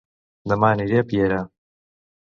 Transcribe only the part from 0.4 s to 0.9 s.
Dema